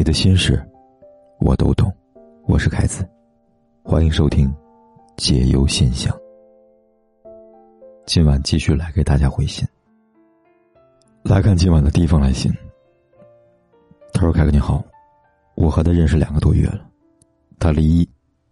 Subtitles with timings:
[0.00, 0.58] 你的心事，
[1.40, 1.94] 我都懂。
[2.46, 3.06] 我是凯子，
[3.82, 4.50] 欢迎收听
[5.18, 6.10] 解忧信箱。
[8.06, 9.62] 今晚继续来给大家回信。
[11.22, 12.50] 来看今晚的第一封来信。
[14.14, 14.82] 他说：“凯哥你好，
[15.54, 16.80] 我和他认识两个多月了，
[17.58, 18.08] 他离异，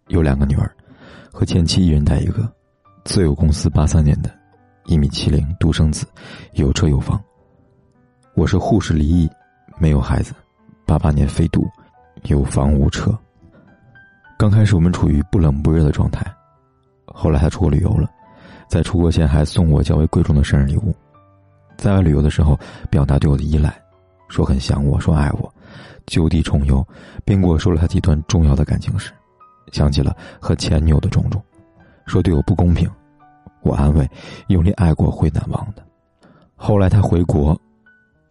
[0.09, 0.71] 有两个女儿，
[1.31, 2.47] 和前妻一人带一个，
[3.05, 4.29] 自有公司，八三年的，
[4.85, 6.05] 一米七零，独生子，
[6.53, 7.19] 有车有房。
[8.35, 9.27] 我是护士离异，
[9.79, 10.31] 没有孩子，
[10.89, 11.69] 八八年非独，
[12.23, 13.15] 有房无车。
[14.39, 16.25] 刚开始我们处于不冷不热的状态，
[17.05, 18.09] 后来他出国旅游了。”
[18.67, 20.95] 在出国前还送我较为贵重的生日礼物，
[21.75, 23.79] 在外旅游的时候表达对我的依赖，
[24.29, 25.51] 说很想我，说爱我，
[26.07, 26.83] 就地重游，
[27.25, 29.11] 并跟我说了他几段重要的感情史，
[29.71, 31.43] 想起了和前女友的种种，
[32.05, 32.89] 说对我不公平，
[33.61, 34.07] 我安慰，
[34.47, 35.83] 用力爱过会难忘的。
[36.55, 37.59] 后来他回国，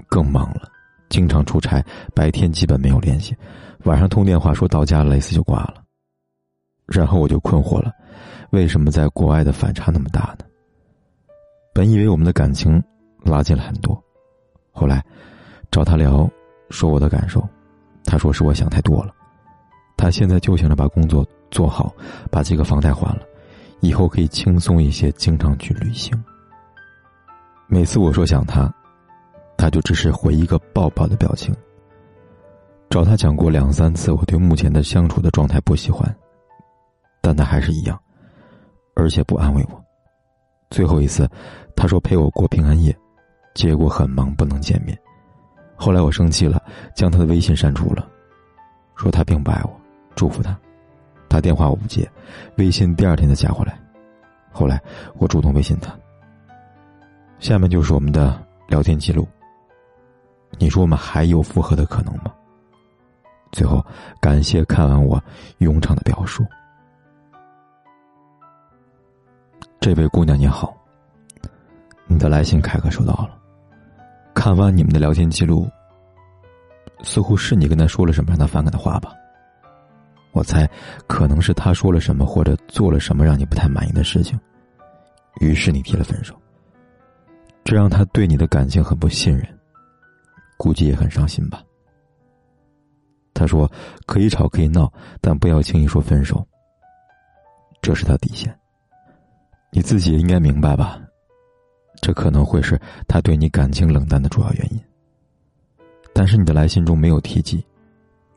[0.08, 0.68] 更忙了，
[1.08, 3.36] 经常出差，白天基本没有联系，
[3.84, 5.82] 晚上通电话说到家了，类似就挂了。
[6.86, 7.92] 然后我就困惑了。
[8.50, 10.44] 为什么在国外的反差那么大呢？
[11.74, 12.82] 本以为我们的感情
[13.22, 14.02] 拉近了很多，
[14.72, 15.04] 后来
[15.70, 16.28] 找他聊，
[16.70, 17.46] 说我的感受，
[18.04, 19.14] 他说是我想太多了。
[19.96, 21.94] 他现在就想着把工作做好，
[22.30, 23.22] 把这个房贷还了，
[23.80, 26.12] 以后可以轻松一些，经常去旅行。
[27.66, 28.72] 每次我说想他，
[29.58, 31.54] 他就只是回一个抱抱的表情。
[32.88, 36.16] 找他讲过两三次，我对目前的相处的状态不喜欢，
[37.20, 38.00] 但他还是一样。
[38.94, 39.84] 而且不安慰我。
[40.70, 41.28] 最后一次，
[41.76, 42.96] 他说陪我过平安夜，
[43.54, 44.98] 结果很忙不能见面。
[45.76, 46.60] 后来我生气了，
[46.96, 48.08] 将他的微信删除了，
[48.96, 49.70] 说他并不爱我，
[50.16, 50.58] 祝福他。
[51.28, 52.10] 他电话我不接，
[52.56, 53.78] 微信第二天再加回来。
[54.50, 54.82] 后来
[55.18, 55.96] 我主动微信他。
[57.38, 59.28] 下面就是我们的聊天记录。
[60.56, 62.32] 你说我们还有复合的可能吗？
[63.52, 63.84] 最后，
[64.20, 65.22] 感谢看完我
[65.58, 66.44] 冗长的表述。
[69.80, 70.76] 这位姑娘你好，
[72.06, 73.30] 你的来信凯哥收到了。
[74.34, 75.68] 看完你们的聊天记录，
[77.02, 79.12] 似乎是你跟他说了什么让他反感的话吧？
[80.32, 80.68] 我猜
[81.06, 84.38] 可能是他说了什么或者做了什么让你不太满意的事情，
[85.40, 86.34] 于是你提了分手。
[87.64, 89.57] 这让他对你的感情很不信任，
[90.58, 91.62] 估计也很伤心吧。
[93.32, 93.70] 他说
[94.04, 96.46] 可以吵可以闹，但不要轻易说分手。
[97.80, 98.54] 这是他底线。
[99.70, 101.00] 你自己也应该明白吧，
[102.02, 104.80] 这可能会是他对你感情冷淡的主要原因。
[106.12, 107.64] 但是你的来信中没有提及，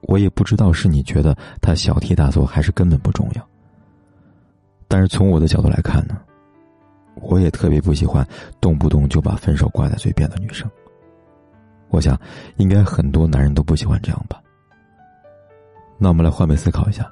[0.02, 3.50] 我也不知道是你觉得他小题大做，还是根本不重要。
[4.88, 6.22] 但是从我的角度来看呢，
[7.16, 8.28] 我也特别不喜欢
[8.60, 10.70] 动不动就把分手挂在嘴边的女生。
[11.92, 12.20] 我想，
[12.58, 14.42] 应该很多男人都不喜欢这样吧。
[15.98, 17.08] 那我们来换位思考一下，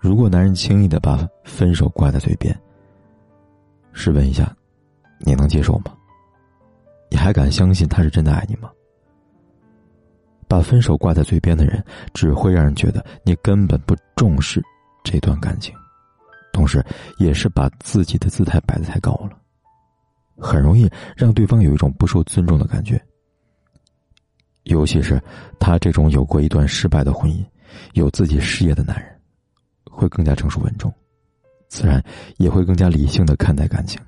[0.00, 2.58] 如果男人轻易的把分手挂在嘴边，
[3.92, 4.50] 试问一下，
[5.18, 5.92] 你能接受吗？
[7.10, 8.70] 你还敢相信他是真的爱你吗？
[10.46, 11.84] 把分手挂在嘴边的人，
[12.14, 14.62] 只会让人觉得你根本不重视
[15.02, 15.74] 这段感情，
[16.52, 16.82] 同时
[17.18, 19.36] 也是把自己的姿态摆得太高了，
[20.38, 22.98] 很容易让对方有一种不受尊重的感觉。
[24.68, 25.20] 尤其是
[25.58, 27.44] 他这种有过一段失败的婚姻、
[27.94, 29.08] 有自己事业的男人，
[29.90, 30.92] 会更加成熟稳重。
[31.68, 32.02] 自然
[32.36, 34.00] 也会更加理性的看待感情，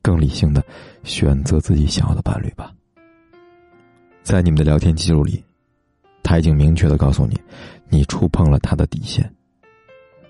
[0.00, 0.64] 更理性的
[1.02, 2.72] 选择自己想要的伴侣吧。
[4.22, 5.42] 在你们的聊天记录里，
[6.22, 7.38] 他已经明确的告诉你，
[7.88, 9.30] 你触碰了他的底线，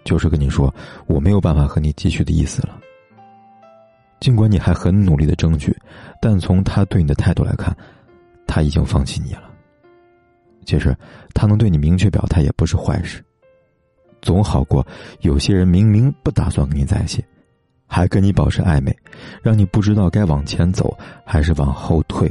[0.05, 0.75] 就是跟你说
[1.07, 2.79] 我没有办法和你继续的意思了。
[4.21, 5.77] 尽管你还很努力的争取，
[6.21, 7.77] 但从他对你的态度来看，
[8.51, 9.49] 他已经放弃你了。
[10.67, 10.93] 其实
[11.33, 13.25] 他能对你明确表态也不是坏事。
[14.21, 14.85] 总好过
[15.21, 17.25] 有些人明明不打算跟你在一起，
[17.87, 18.95] 还跟你保持暧昧，
[19.41, 22.29] 让你不知道该往前走还是往后退。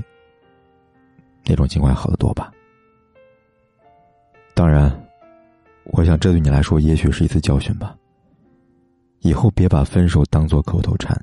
[1.45, 2.51] 那种情况好得多吧？
[4.53, 4.91] 当然，
[5.85, 7.95] 我想这对你来说也许是一次教训吧。
[9.21, 11.17] 以后别把分手当做口头禅，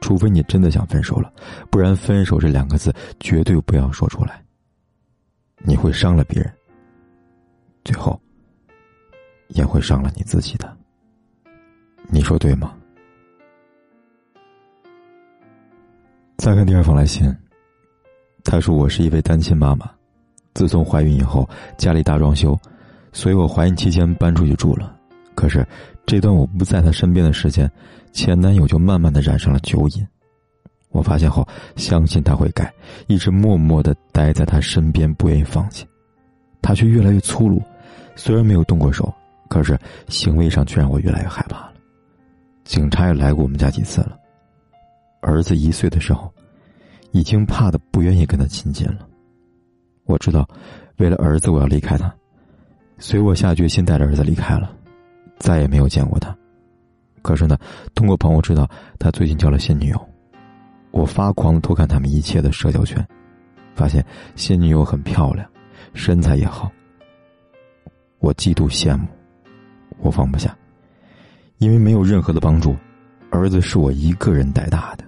[0.00, 1.32] 除非你真的想分手了，
[1.70, 4.42] 不然“分手”这两个字绝对不要说出来。
[5.58, 6.52] 你会伤了别人，
[7.84, 8.20] 最后。
[9.52, 10.76] 也会伤了你自己的，
[12.08, 12.76] 你说对吗？
[16.36, 17.34] 再看第二封来信，
[18.44, 19.90] 他说：“我是一位单亲妈妈，
[20.52, 21.48] 自从怀孕以后，
[21.78, 22.54] 家里大装修，
[23.10, 24.94] 所以我怀孕期间搬出去住了。
[25.34, 25.66] 可是
[26.08, 27.70] 这段我不在他身边的时间，
[28.12, 30.08] 前男友就慢慢的染上了酒瘾。
[30.88, 31.46] 我发现后，
[31.76, 32.72] 相信他会改，
[33.08, 35.86] 一直默默的待在他身边，不愿意放弃。
[36.62, 37.62] 他却越来越粗鲁。
[38.16, 39.12] 虽然没有动过手，
[39.50, 39.78] 可是
[40.08, 41.74] 行为上却让我越来越害怕了。
[42.64, 44.16] 警察也来过我们家几次了。
[45.20, 46.32] 儿子一岁的时候，
[47.12, 49.06] 已经怕的不愿意跟他亲近了。
[50.06, 50.48] 我知道，
[50.96, 52.10] 为了儿子，我要离开他，
[52.96, 54.74] 所以我下决心带着儿子离开了，
[55.38, 56.36] 再也没有见过他。
[57.22, 57.58] 可是呢，
[57.94, 58.68] 通过朋友知道
[58.98, 60.08] 他最近交了新女友，
[60.90, 63.06] 我发狂的偷看他们一切的社交圈，
[63.74, 64.04] 发现
[64.36, 65.48] 新女友很漂亮，
[65.94, 66.70] 身材也好。
[68.20, 69.06] 我嫉妒羡慕，
[69.98, 70.56] 我放不下。
[71.58, 72.76] 因为没有任何的帮助，
[73.30, 75.04] 儿子是我一个人带大的。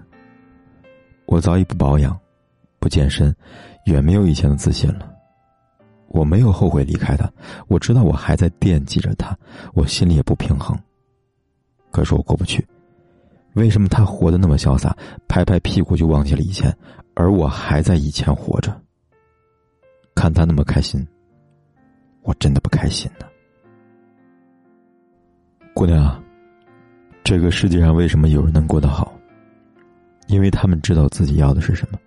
[1.27, 2.19] 我早已不保养，
[2.81, 3.35] 不健身，
[3.85, 5.09] 远没有以前的自信了。
[6.11, 7.33] 我没有后悔离开他，
[7.69, 9.37] 我知道我还在惦记着他，
[9.75, 10.79] 我心里也不平衡。
[11.91, 12.65] 可是我过不去，
[13.55, 14.97] 为什么他活得那么潇洒，
[15.27, 16.77] 拍拍屁股就忘记了以前，
[17.15, 18.79] 而我还在以前活着？
[20.15, 21.07] 看他那么开心，
[22.23, 23.27] 我真的不开心呢。
[25.75, 26.23] 姑娘。
[27.23, 29.13] 这个世界上为什么有人能过得好？
[30.27, 31.99] 因为他们知道自己要的是什么。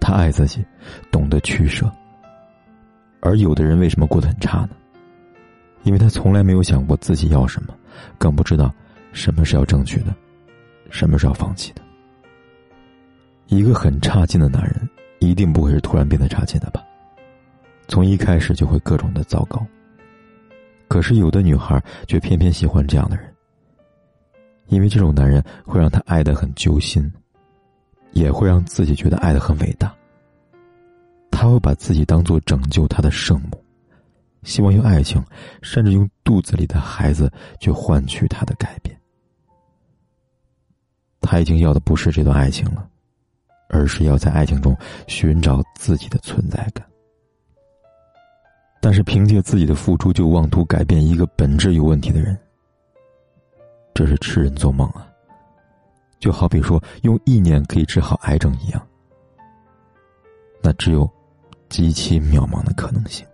[0.00, 0.64] 他爱自己，
[1.10, 1.92] 懂得取舍。
[3.24, 4.70] 而有的人为什么过得很差呢？
[5.82, 7.74] 因为他从来没有想过自己要什么，
[8.18, 8.72] 更不知道
[9.12, 10.14] 什么是要争取的，
[10.90, 11.80] 什么是要放弃的。
[13.46, 14.88] 一个很差劲的男人，
[15.20, 16.84] 一定不会是突然变得差劲的吧？
[17.88, 19.66] 从一开始就会各种的糟糕。
[20.86, 23.32] 可是有的女孩却偏偏喜欢这样的人。
[24.66, 27.10] 因为这种男人会让她爱得很揪心，
[28.12, 29.94] 也会让自己觉得爱得很伟大。
[31.34, 33.62] 他会把自己当做拯救他的圣母，
[34.44, 35.22] 希望用爱情，
[35.62, 38.96] 甚至用肚子里的孩子去换取他的改变。
[41.20, 42.88] 他已经要的不是这段爱情了，
[43.68, 44.76] 而是要在爱情中
[45.06, 46.86] 寻找自己的存在感。
[48.80, 52.38] 但是凭借自己的付出就妄图改变一个本质有问题的人。
[53.94, 55.08] 这是痴人做梦啊！
[56.18, 58.86] 就好比说用意念可以治好癌症一样，
[60.62, 61.10] 那只有
[61.74, 63.26] 极其渺茫的可能性。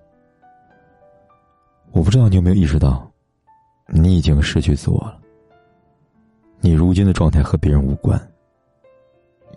[1.91, 3.07] 我不知道你有没有意识到，
[3.87, 5.21] 你已经失去自我了。
[6.59, 8.19] 你如今的状态和别人无关，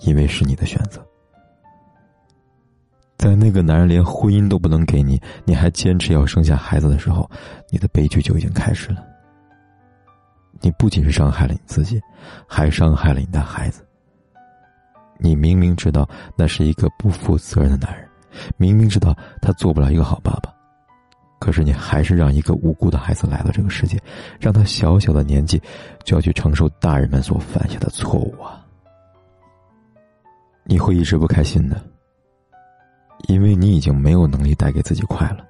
[0.02, 1.02] 因为是你的选择。
[3.18, 7.32] 在那个男人连婚姻都不能给你，你还坚持要生下孩子的时候，
[7.70, 9.02] 你的悲剧就已经开始了。
[10.60, 12.02] 你不仅是伤害了你自己，
[12.46, 13.88] 还伤害了你的孩子。
[15.20, 18.10] 你明明知道那是一个不负责任的男人，
[18.58, 20.54] 明明知道他做不了一个好爸爸，
[21.40, 24.00] 可是你还是让一个无辜的孩子来到这个世界，
[24.40, 25.62] 让他小小的年纪
[26.04, 28.66] 就要去承受大人们所犯下的错误啊！
[30.64, 31.84] 你会一直不开心的，
[33.28, 35.46] 因为你已经没有能力带给自己快乐。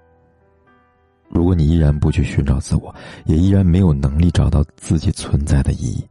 [1.29, 2.93] 如果你依然不去寻找自我，
[3.25, 6.07] 也依然没有能力找到自己存在的意义，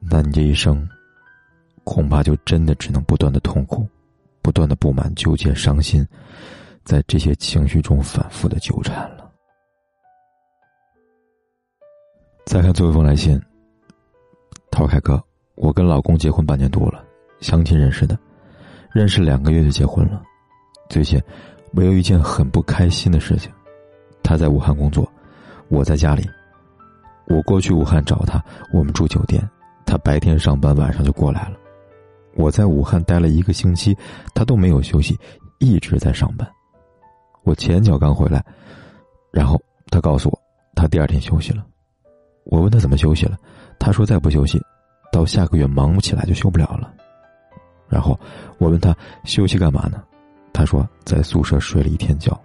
[0.00, 0.88] 那你这一生，
[1.84, 3.88] 恐怕就真的只能不断的痛苦，
[4.42, 6.06] 不断的不满、纠结、伤心，
[6.84, 9.30] 在这些情绪中反复的纠缠了。
[12.44, 13.40] 再看最后一封来信，
[14.70, 15.22] 他说：“凯哥，
[15.54, 17.04] 我跟老公结婚半年多了，
[17.40, 18.18] 相亲认识的，
[18.90, 20.20] 认识两个月就结婚了。
[20.90, 21.22] 最近，
[21.74, 23.50] 我有一件很不开心的事情。”
[24.24, 25.10] 他在武汉工作，
[25.68, 26.28] 我在家里。
[27.26, 29.48] 我过去武汉找他，我们住酒店。
[29.84, 31.56] 他白天上班，晚上就过来了。
[32.34, 33.96] 我在武汉待了一个星期，
[34.34, 35.18] 他都没有休息，
[35.58, 36.48] 一直在上班。
[37.44, 38.44] 我前脚刚回来，
[39.30, 39.60] 然后
[39.90, 40.38] 他告诉我，
[40.74, 41.64] 他第二天休息了。
[42.44, 43.36] 我问他怎么休息了，
[43.78, 44.60] 他说再不休息，
[45.12, 46.92] 到下个月忙不起来就休不了了。
[47.88, 48.18] 然后
[48.58, 50.02] 我问他休息干嘛呢？
[50.52, 52.40] 他说在宿舍睡了一天觉。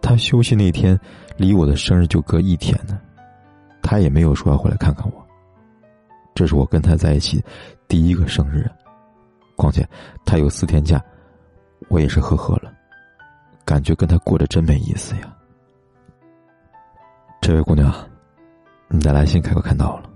[0.00, 0.98] 他休息那天，
[1.36, 2.98] 离我的生日就隔一天呢，
[3.82, 5.27] 他也没有说要回来看看我。
[6.38, 7.42] 这是我跟他在一起
[7.88, 8.64] 第一个生日，
[9.56, 9.84] 况且
[10.24, 11.04] 他有四天假，
[11.88, 12.72] 我也是呵呵了，
[13.64, 15.34] 感觉跟他过得真没意思呀。
[17.40, 17.92] 这位姑娘，
[18.86, 20.08] 你的来信凯哥看到了。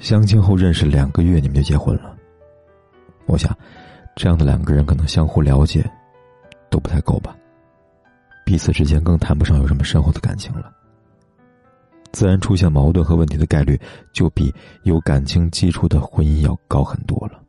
[0.00, 2.16] 相亲后认识两个月，你们就结婚了，
[3.26, 3.56] 我想，
[4.16, 5.88] 这样的两个人可能相互了解，
[6.68, 7.36] 都不太够吧。
[8.44, 10.72] 彼此之间更谈不上有什么深厚的感情了，
[12.14, 13.78] 自然出现矛盾和问题的概率
[14.12, 14.54] 就比
[14.84, 17.42] 有感情基础的婚姻要高很多了。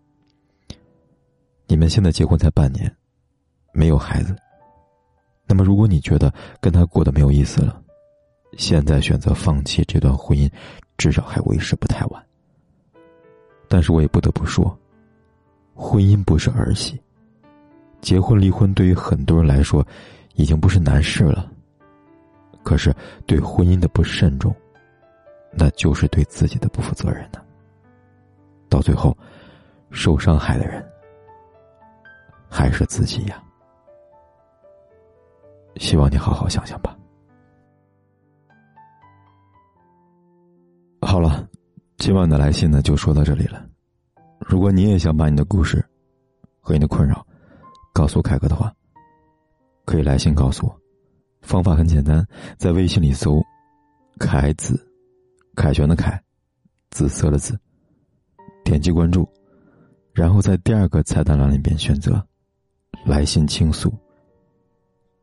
[1.68, 2.92] 你们现在结婚才半年，
[3.72, 4.36] 没有孩子，
[5.46, 7.80] 那么如果你觉得跟他过得没有意思了，
[8.58, 10.50] 现在选择放弃这段婚姻，
[10.98, 12.26] 至少还为时不太晚。
[13.68, 14.76] 但是我也不得不说，
[15.76, 17.00] 婚姻不是儿戏，
[18.02, 19.86] 结婚离婚对于很多人来说，
[20.34, 21.52] 已经不是难事了。
[22.66, 22.92] 可是
[23.28, 24.54] 对婚姻的不慎重，
[25.52, 27.40] 那就是对自己的不负责任呢。
[28.68, 29.16] 到最后，
[29.92, 30.84] 受伤害的人
[32.50, 33.40] 还是自己呀。
[35.76, 36.98] 希望你好好想想吧。
[41.02, 41.48] 好了，
[41.98, 43.64] 今晚的来信呢就说到这里了。
[44.40, 45.86] 如果你也想把你的故事
[46.60, 47.24] 和你的困扰
[47.94, 48.74] 告诉凯哥的话，
[49.86, 50.85] 可以来信告诉我。
[51.46, 52.26] 方法很简单，
[52.58, 53.42] 在微信里搜
[54.20, 54.78] “凯子”，
[55.56, 56.22] 凯旋的凯，
[56.90, 57.58] 紫色的紫，
[58.64, 59.28] 点击关注，
[60.14, 62.22] 然后在第二个菜单栏里边选择
[63.06, 63.94] “来信倾诉”。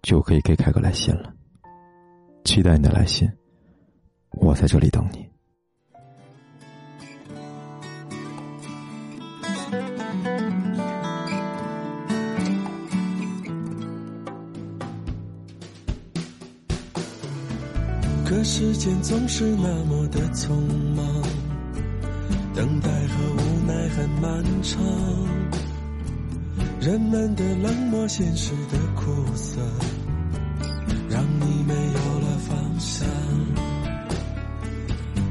[0.02, 1.32] 就可以给凯哥来信了，
[2.44, 3.30] 期待你的来信，
[4.32, 5.31] 我在这里等你。
[18.32, 20.54] 可时间总是那么的匆
[20.96, 21.04] 忙，
[22.54, 24.82] 等待和无奈很漫长。
[26.80, 29.60] 人们的冷漠，现实的苦涩，
[31.10, 33.06] 让你没有了方向。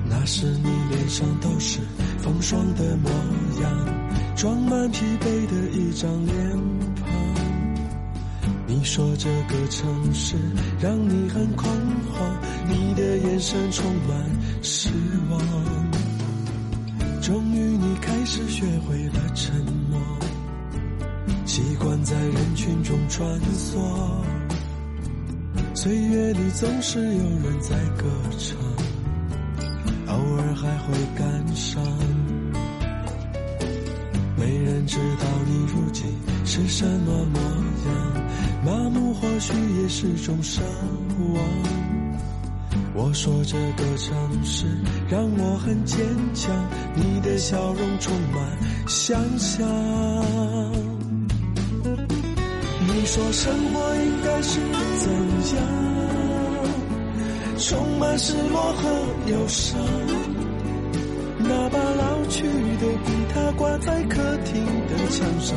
[0.08, 1.80] 那时你脸上都是
[2.20, 3.10] 风霜的模
[3.64, 6.91] 样，装满疲惫的一张脸庞。
[8.82, 10.36] 你说这个城市
[10.80, 11.70] 让你很恐
[12.12, 14.26] 慌，你的眼神充满
[14.64, 14.90] 失
[15.30, 15.40] 望。
[17.22, 19.54] 终于你开始学会了沉
[19.88, 20.02] 默。
[21.46, 23.24] 习惯在人群中穿
[23.54, 23.78] 梭，
[25.76, 28.10] 岁月里总是有人在歌
[28.40, 28.58] 唱，
[30.08, 31.84] 偶尔还会感伤。
[34.36, 36.04] 没人知道你如今
[36.46, 38.21] 是什么模样，
[38.64, 40.62] 麻木或许也是种奢
[41.34, 41.44] 望。
[42.94, 44.66] 我说这个城市
[45.10, 45.98] 让我很坚
[46.34, 46.54] 强，
[46.94, 49.68] 你的笑容充满想象。
[52.88, 54.60] 你说生活应该是
[55.00, 55.12] 怎
[55.58, 55.64] 样？
[57.58, 58.90] 充满失落和
[59.32, 59.80] 忧伤。
[61.40, 61.78] 哪怕
[62.32, 65.54] 去的吉他挂在客厅的墙上，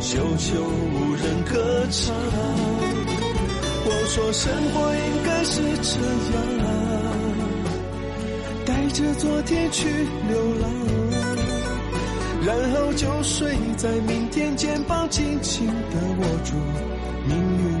[0.00, 0.60] 久久
[0.92, 2.12] 无人歌唱。
[3.84, 5.94] 我说生活应该是这
[6.58, 6.66] 样，
[8.66, 9.88] 带着昨天去
[10.28, 10.68] 流浪。
[12.44, 15.72] 然后就睡在明天，肩膀紧紧的
[16.18, 16.54] 握住
[17.26, 17.80] 命运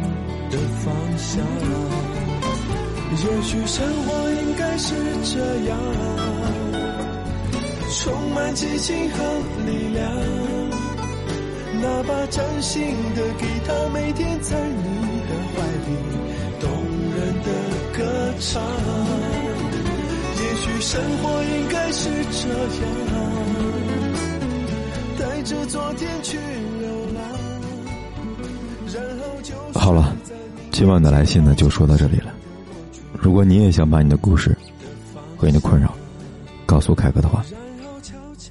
[0.50, 1.44] 的方向。
[3.10, 5.76] 也许生活应该是这样，
[7.90, 9.16] 充满激情和
[9.66, 10.06] 力量。
[11.80, 12.82] 那把真心
[13.14, 15.88] 的吉他，每天在你的怀里
[16.60, 16.68] 动
[17.14, 17.48] 人的
[17.96, 17.98] 歌
[18.40, 18.62] 唱。
[20.40, 23.16] 也许生活应该是这样。
[25.18, 26.36] 带着昨天去
[26.80, 27.22] 流浪，
[28.92, 30.16] 然后就好了，
[30.70, 32.34] 今晚的来信呢就说到这里了。
[33.12, 34.56] 如果你也想把你的故事
[35.36, 35.94] 和你的困扰
[36.66, 37.44] 告诉凯哥的话，